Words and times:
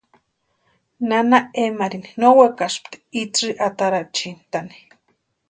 Nana 1.11 1.39
Emarini 1.63 2.11
no 2.23 2.29
wekaspti 2.39 2.97
itsï 3.23 3.47
atarachintʼani. 3.67 4.75